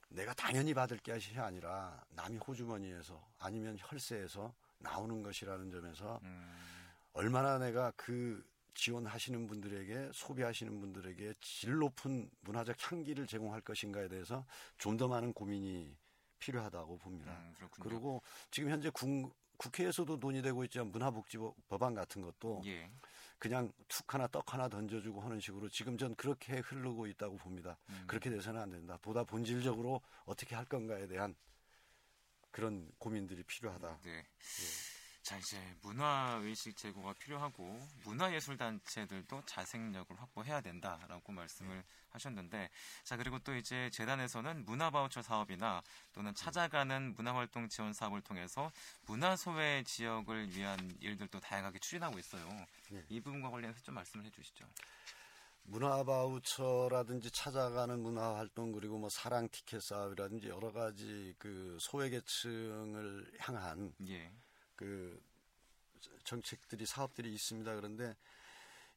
내가 0.09 0.33
당연히 0.33 0.73
받을 0.73 0.97
것이 0.99 1.37
아니라 1.39 2.03
남이 2.11 2.37
호주머니에서 2.37 3.21
아니면 3.39 3.77
혈세에서 3.79 4.53
나오는 4.79 5.21
것이라는 5.23 5.69
점에서 5.69 6.19
음, 6.23 6.55
얼마나 7.13 7.57
내가 7.57 7.91
그 7.95 8.43
지원하시는 8.73 9.47
분들에게 9.47 10.11
소비하시는 10.13 10.79
분들에게 10.79 11.33
질 11.41 11.75
높은 11.77 12.29
문화적 12.41 12.75
향기를 12.91 13.25
제공할 13.25 13.61
것인가에 13.61 14.07
대해서 14.07 14.45
좀 14.77 14.97
더 14.97 15.07
많은 15.07 15.33
고민이 15.33 15.95
필요하다고 16.39 16.97
봅니다. 16.99 17.31
음. 17.31 17.67
그리고 17.81 18.21
지금 18.51 18.69
현재 18.69 18.89
국, 18.91 19.35
국회에서도 19.57 20.17
논의되고 20.17 20.63
있지만 20.65 20.91
문화복지법 20.91 21.83
안 21.83 21.95
같은 21.95 22.21
것도 22.21 22.61
예, 22.65 22.89
그냥 23.39 23.71
툭 23.87 24.13
하나 24.13 24.27
떡 24.27 24.53
하나 24.53 24.67
던져주고 24.67 25.21
하는 25.21 25.39
식으로 25.39 25.69
지금 25.69 25.97
전 25.97 26.15
그렇게 26.15 26.59
흐르고 26.59 27.07
있다고 27.07 27.37
봅니다. 27.37 27.77
음. 27.89 28.03
그렇게 28.07 28.29
돼서는 28.29 28.59
안 28.59 28.69
된다. 28.69 28.97
보다 29.01 29.23
본질적으로 29.23 30.01
어떻게 30.25 30.55
할 30.55 30.65
건가에 30.65 31.07
대한 31.07 31.35
그런 32.51 32.91
고민들이 32.97 33.43
필요하다. 33.43 33.99
네. 34.03 34.25
자 35.27 35.35
이제 35.35 35.57
문화 35.81 36.39
의식 36.41 36.77
제고가 36.77 37.11
필요하고 37.19 37.85
문화예술 38.05 38.55
단체들도 38.55 39.43
자생력을 39.45 40.17
확보해야 40.17 40.61
된다라고 40.61 41.33
말씀을 41.33 41.83
하셨는데 42.11 42.69
자 43.03 43.17
그리고 43.17 43.37
또 43.39 43.53
이제 43.53 43.89
재단에서는 43.89 44.63
문화 44.63 44.89
바우처 44.89 45.21
사업이나 45.21 45.83
또는 46.13 46.33
찾아가는 46.33 47.13
문화활동 47.13 47.67
지원 47.67 47.91
사업을 47.91 48.21
통해서 48.21 48.71
문화 49.05 49.35
소외 49.35 49.83
지역을 49.83 50.55
위한 50.55 50.95
일들도 51.01 51.41
다양하게 51.41 51.79
추진하고 51.79 52.17
있어요. 52.19 52.47
네. 52.89 53.03
이 53.09 53.19
부분과 53.19 53.49
관련해서 53.49 53.81
좀 53.81 53.95
말씀을 53.95 54.23
해주시죠. 54.27 54.63
문화 55.63 56.05
바우처라든지 56.05 57.31
찾아가는 57.31 57.99
문화 57.99 58.37
활동 58.37 58.71
그리고 58.71 58.97
뭐 58.97 59.09
사랑 59.09 59.49
티켓 59.49 59.83
사업이라든지 59.83 60.47
여러 60.47 60.71
가지 60.71 61.35
그 61.37 61.77
소외 61.81 62.09
계층을 62.09 63.29
향한 63.39 63.93
예. 64.07 64.31
그 64.77 65.21
정책들이 66.23 66.85
사업들이 66.85 67.33
있습니다. 67.33 67.75
그런데 67.75 68.15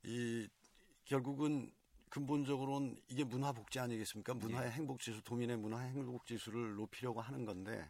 이 0.04 0.48
결국은 1.04 1.72
근본적으로는 2.10 3.00
이게 3.08 3.24
문화 3.24 3.52
복지 3.52 3.80
아니겠습니까? 3.80 4.34
문화의 4.34 4.68
예. 4.68 4.72
행복 4.72 5.00
지수, 5.00 5.22
도민의 5.22 5.56
문화 5.56 5.78
행복 5.78 6.26
지수를 6.26 6.74
높이려고 6.74 7.20
하는 7.20 7.44
건데 7.44 7.88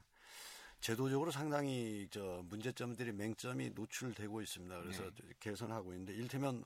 제도적으로 0.81 1.31
상당히 1.31 2.09
저 2.11 2.43
문제점들이 2.49 3.13
맹점이 3.13 3.71
노출되고 3.71 4.41
있습니다. 4.41 4.81
그래서 4.81 5.05
예. 5.05 5.35
개선하고 5.41 5.93
있는데 5.93 6.15
일테면 6.15 6.65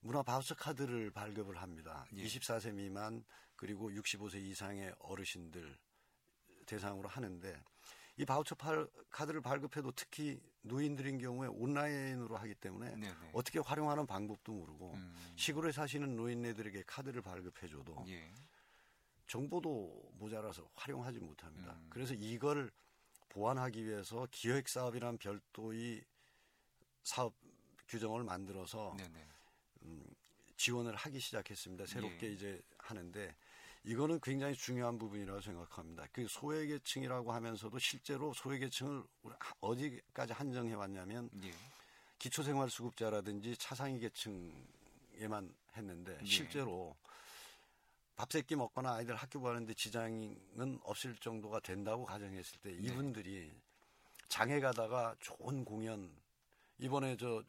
문화 0.00 0.22
바우처 0.22 0.54
카드를 0.54 1.10
발급을 1.10 1.60
합니다. 1.60 2.06
예. 2.16 2.24
24세 2.24 2.72
미만 2.72 3.24
그리고 3.56 3.90
65세 3.90 4.36
이상의 4.36 4.94
어르신들 4.98 5.76
대상으로 6.66 7.08
하는데 7.08 7.62
이 8.18 8.24
바우처 8.24 8.54
팔, 8.54 8.88
카드를 9.10 9.40
발급해도 9.40 9.92
특히 9.92 10.40
노인들인 10.62 11.18
경우에 11.18 11.48
온라인으로 11.48 12.36
하기 12.36 12.54
때문에 12.54 12.90
네네. 12.90 13.08
네. 13.08 13.30
어떻게 13.32 13.58
활용하는 13.58 14.06
방법도 14.06 14.52
모르고 14.52 14.94
음. 14.94 15.32
시골에 15.36 15.70
사시는 15.70 16.16
노인네들에게 16.16 16.84
카드를 16.86 17.20
발급해줘도 17.22 18.04
예. 18.08 18.32
정보도 19.26 20.10
모자라서 20.14 20.68
활용하지 20.74 21.20
못합니다. 21.20 21.72
음. 21.72 21.86
그래서 21.90 22.14
이걸 22.14 22.70
보완하기 23.28 23.84
위해서 23.84 24.26
기획 24.30 24.68
사업이란 24.68 25.18
별도의 25.18 26.02
사업 27.02 27.34
규정을 27.88 28.24
만들어서 28.24 28.94
네네. 28.96 29.10
네. 29.10 29.28
음, 29.82 30.04
지원을 30.56 30.96
하기 30.96 31.20
시작했습니다. 31.20 31.86
새롭게 31.86 32.28
예. 32.28 32.32
이제 32.32 32.62
하는데 32.78 33.36
이거는 33.86 34.18
굉장히 34.20 34.54
중요한 34.56 34.98
부분이라고 34.98 35.40
생각합니다. 35.40 36.06
그 36.12 36.26
소외계층이라고 36.26 37.32
하면서도 37.32 37.78
실제로 37.78 38.34
소외계층을 38.34 39.04
어디까지 39.60 40.32
한정해 40.32 40.74
왔냐면 40.74 41.30
예. 41.44 41.52
기초생활수급자라든지 42.18 43.56
차상위 43.56 44.00
계층에만 44.00 45.54
했는데 45.76 46.18
예. 46.20 46.26
실제로 46.26 46.96
밥세끼 48.16 48.56
먹거나 48.56 48.94
아이들 48.94 49.14
학교 49.14 49.40
가는데 49.40 49.72
지장은 49.74 50.80
없을 50.82 51.14
정도가 51.16 51.60
된다고 51.60 52.04
가정했을 52.04 52.58
때 52.62 52.70
네. 52.70 52.76
이분들이 52.80 53.52
장에 54.28 54.58
가다가 54.58 55.14
좋은 55.20 55.64
공연 55.64 56.10
이번에 56.78 57.16
저 57.16 57.44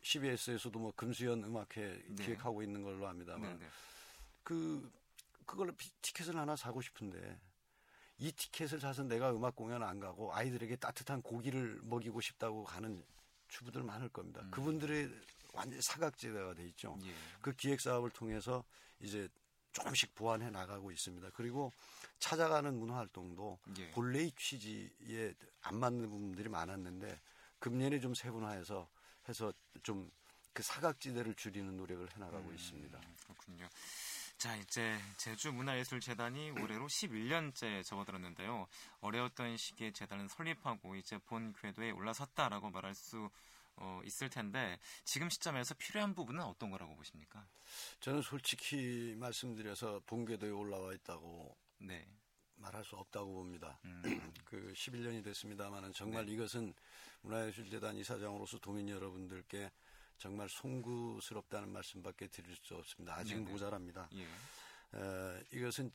CBS에서도 0.00 0.78
뭐 0.78 0.92
금수연 0.96 1.44
음악회 1.44 2.02
네. 2.08 2.24
기획하고 2.24 2.62
있는 2.62 2.82
걸로 2.82 3.06
압니다만 3.06 3.58
네, 3.58 3.66
네. 3.66 3.70
그 4.42 4.90
그걸로 5.52 5.74
티켓을 6.00 6.34
하나 6.34 6.56
사고 6.56 6.80
싶은데 6.80 7.38
이 8.16 8.32
티켓을 8.32 8.80
사서 8.80 9.02
내가 9.02 9.32
음악 9.32 9.54
공연 9.54 9.82
안 9.82 10.00
가고 10.00 10.34
아이들에게 10.34 10.76
따뜻한 10.76 11.20
고기를 11.20 11.78
먹이고 11.82 12.22
싶다고 12.22 12.64
가는 12.64 13.04
주부들 13.48 13.82
많을 13.82 14.08
겁니다. 14.08 14.40
음. 14.40 14.50
그분들의 14.50 15.10
완전 15.52 15.78
사각지대가 15.82 16.54
돼 16.54 16.64
있죠. 16.68 16.98
예. 17.04 17.14
그 17.42 17.52
기획 17.52 17.82
사업을 17.82 18.08
통해서 18.08 18.64
이제 18.98 19.28
조금씩 19.72 20.14
보완해 20.14 20.48
나가고 20.48 20.90
있습니다. 20.90 21.28
그리고 21.34 21.70
찾아가는 22.18 22.74
문화 22.74 22.96
활동도 22.96 23.58
예. 23.78 23.90
본래의 23.90 24.32
취지에 24.38 25.34
안 25.60 25.76
맞는 25.76 26.08
부분들이 26.08 26.48
많았는데 26.48 27.20
금년에 27.58 28.00
좀 28.00 28.14
세분화해서 28.14 28.88
해서 29.28 29.52
좀 29.82 30.10
그 30.52 30.62
사각지대를 30.62 31.34
줄이는 31.34 31.76
노력을 31.76 32.06
해나가고 32.14 32.50
음, 32.50 32.54
있습니다. 32.54 33.00
그렇군요. 33.24 33.68
자, 34.42 34.56
이제 34.56 34.98
제주문화예술재단이 35.18 36.50
올해로 36.50 36.88
11년째 36.88 37.84
접어들었는데요. 37.84 38.66
어려웠던 39.00 39.56
시기에 39.56 39.92
재단을 39.92 40.28
설립하고 40.28 40.96
이제 40.96 41.16
본 41.16 41.52
궤도에 41.52 41.92
올라섰다라고 41.92 42.70
말할 42.70 42.92
수 42.96 43.30
어, 43.76 44.00
있을 44.04 44.28
텐데 44.28 44.80
지금 45.04 45.30
시점에서 45.30 45.74
필요한 45.74 46.12
부분은 46.16 46.42
어떤 46.42 46.72
거라고 46.72 46.96
보십니까? 46.96 47.46
저는 48.00 48.20
솔직히 48.22 49.14
말씀드려서 49.16 50.00
본 50.06 50.24
궤도에 50.24 50.50
올라와 50.50 50.92
있다고 50.92 51.56
네. 51.78 52.04
말할 52.56 52.84
수 52.84 52.96
없다고 52.96 53.32
봅니다. 53.32 53.78
음. 53.84 54.02
그 54.44 54.72
11년이 54.74 55.22
됐습니다만은 55.22 55.92
정말 55.92 56.26
네. 56.26 56.32
이것은 56.32 56.74
문화예술재단 57.20 57.96
이사장으로서 57.96 58.58
도민 58.58 58.88
여러분들께 58.88 59.70
정말 60.22 60.48
송구스럽다는 60.48 61.68
말씀밖에 61.70 62.28
드릴 62.28 62.54
수 62.54 62.76
없습니다. 62.76 63.16
아직 63.16 63.34
네네. 63.34 63.50
모자랍니다. 63.50 64.08
예. 64.14 64.22
에, 64.22 65.44
이것은 65.50 65.90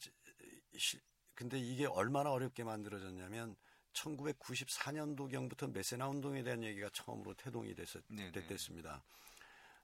시, 0.76 1.00
근데 1.34 1.58
이게 1.58 1.86
얼마나 1.86 2.32
어렵게 2.34 2.66
만들어졌냐면 2.66 3.56
1994년도경부터 3.94 5.72
메세나 5.72 6.10
운동에 6.10 6.44
대한 6.44 6.62
얘기가 6.62 6.90
처음으로 6.90 7.36
태동이 7.36 7.74
됐었, 7.74 8.04
됐습니다. 8.50 9.02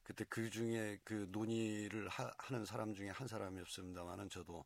그때 0.03 0.25
그 0.27 0.49
중에 0.49 0.99
그 1.05 1.25
논의를 1.31 2.09
하, 2.09 2.29
는 2.49 2.65
사람 2.65 2.93
중에 2.93 3.09
한 3.11 3.29
사람이었습니다만은 3.29 4.29
저도 4.29 4.65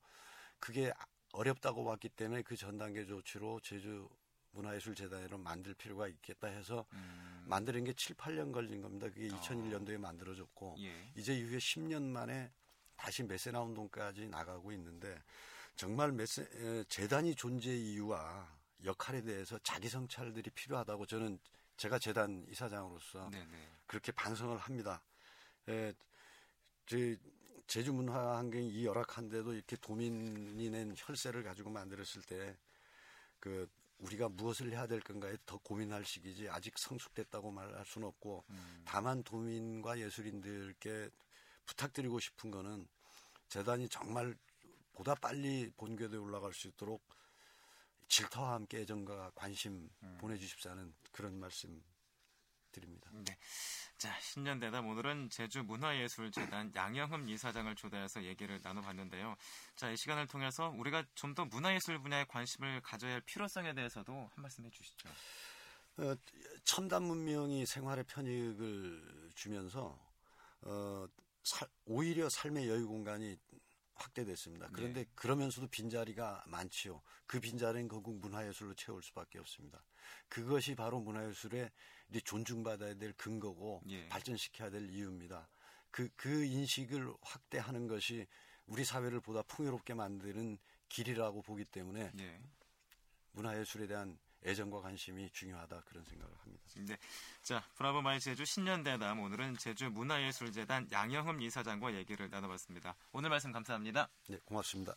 그게 0.60 0.92
어렵다고 1.34 1.86
봤기 1.86 2.10
때문에 2.10 2.42
그 2.42 2.56
전 2.56 2.80
단계 2.80 3.06
조치로 3.06 3.60
제주 3.60 4.10
문화예술재단으로 4.52 5.38
만들 5.38 5.74
필요가 5.74 6.08
있겠다 6.08 6.48
해서 6.48 6.86
음. 6.94 7.46
만드는 7.48 7.84
게 7.84 7.94
7, 7.94 8.16
8년 8.16 8.52
걸린 8.52 8.82
겁니다. 8.82 9.08
그게 9.08 9.30
2001년도에 9.30 9.96
아. 9.96 10.00
만들어졌고 10.00 10.76
예. 10.80 11.12
이제 11.16 11.34
이후에 11.34 11.58
10년 11.58 12.02
만에 12.04 12.52
다시 12.96 13.24
메세나 13.24 13.62
운동까지 13.62 14.28
나가고 14.28 14.72
있는데 14.74 15.22
정말 15.76 16.12
메세, 16.12 16.84
재단이 16.90 17.36
존재 17.36 17.76
이유와 17.76 18.48
역할에 18.84 19.22
대해서 19.22 19.60
자기 19.64 19.88
성찰들이 19.90 20.50
필요하다고 20.52 21.06
저는 21.06 21.40
제가 21.78 22.00
재단 22.00 22.46
이사장으로서 22.50 23.30
네네. 23.30 23.70
그렇게 23.86 24.12
반성을 24.12 24.58
합니다. 24.58 25.02
에, 25.70 25.94
제, 26.88 27.18
제주 27.68 27.94
문화 27.94 28.38
환경이 28.38 28.70
이 28.70 28.86
열악한데도 28.86 29.54
이렇게 29.54 29.76
도민이 29.76 30.70
낸 30.70 30.96
혈세를 30.98 31.44
가지고 31.44 31.70
만들었을 31.70 32.24
때 32.24 32.58
그 33.40 33.70
우리가 34.00 34.30
무엇을 34.30 34.72
해야 34.72 34.86
될 34.88 35.00
건가에 35.00 35.38
더 35.46 35.58
고민할 35.58 36.06
시기지 36.06 36.50
아직 36.50 36.78
성숙됐다고 36.78 37.52
말할 37.52 37.86
수는 37.86 38.08
없고 38.08 38.44
음. 38.50 38.82
다만 38.86 39.24
도민과 39.24 40.00
예술인들께 40.00 41.10
부탁드리고 41.66 42.20
싶은 42.20 42.52
거는 42.52 42.88
재단이 43.50 43.90
정말 43.90 44.36
보다 44.94 45.16
빨리 45.16 45.72
본궤도에 45.78 46.18
올라갈 46.20 46.54
수 46.54 46.68
있도록 46.68 47.04
질터와 48.08 48.54
함께 48.54 48.80
애정과 48.82 49.32
관심 49.36 49.90
음. 50.04 50.18
보내주십사는 50.20 50.94
그런 51.12 51.40
말씀 51.40 51.84
드립니다. 52.80 53.10
네. 53.14 53.38
자, 53.98 54.16
신년 54.20 54.60
대담 54.60 54.88
오늘은 54.88 55.30
제주 55.32 55.64
문화예술재단 55.64 56.72
양영흠 56.76 57.28
이사장을 57.30 57.74
초대해서 57.76 58.24
얘기를 58.24 58.60
나눠봤는데요. 58.62 59.36
자, 59.76 59.90
이 59.90 59.98
시간을 59.98 60.28
통해서 60.28 60.70
우리가 60.70 61.04
좀 61.16 61.34
더 61.34 61.46
문화예술 61.46 62.00
분야에 62.00 62.26
관심을 62.26 62.82
가져야 62.82 63.14
할 63.14 63.22
필요성에 63.22 63.74
대해서도 63.74 64.12
한 64.34 64.42
말씀 64.42 64.66
해주시죠. 64.66 65.10
어, 65.98 66.16
첨단 66.64 67.04
문명이 67.04 67.66
생활의 67.66 68.06
편익을 68.06 69.32
주면서 69.36 70.00
어, 70.62 71.06
사, 71.44 71.68
오히려 71.86 72.30
삶의 72.30 72.68
여유 72.70 72.88
공간이 72.88 73.38
확대됐습니다. 73.96 74.70
그런데 74.74 75.04
네. 75.04 75.10
그러면서도 75.16 75.68
빈자리가 75.68 76.44
많지요. 76.48 77.02
그 77.26 77.40
빈자리는 77.40 77.88
결국 77.88 78.20
문화예술로 78.20 78.74
채울 78.76 79.02
수밖에 79.02 79.40
없습니다. 79.40 79.84
그것이 80.30 80.76
바로 80.76 81.00
문화예술의 81.00 81.72
존중받아야 82.24 82.96
될 82.96 83.14
근거고 83.14 83.82
예. 83.90 84.08
발전시켜야 84.10 84.70
될 84.70 84.90
이유입니다. 84.90 85.48
그, 85.92 86.10
그 86.16 86.46
인식을 86.46 87.12
확대하는 87.22 87.88
것이 87.88 88.28
우리 88.66 88.84
사회를 88.84 89.20
보다 89.20 89.42
풍요롭게 89.44 89.94
만드는 89.94 90.58
길이라고 90.90 91.42
보기 91.42 91.66
때문에 91.66 92.12
예. 92.20 92.42
문화예술에 93.32 93.88
대한 93.88 94.18
애정과 94.46 94.82
관심이 94.82 95.30
중요하다 95.32 95.82
그런 95.86 96.04
생각을 96.06 96.34
합니다. 96.40 96.64
네. 96.76 96.98
자, 97.42 97.64
Bravo 97.76 98.02
My 98.02 98.20
제주 98.20 98.46
신년대담 98.46 99.20
오늘은 99.20 99.58
제주 99.58 99.90
문화예술재단 99.90 100.88
양영흠 100.92 101.42
이사장과 101.42 101.96
얘기를 101.96 102.30
나눠봤습니다. 102.30 102.96
오늘 103.12 103.30
말씀 103.30 103.52
감사합니다. 103.52 104.10
네, 104.28 104.38
고맙습니다. 104.46 104.96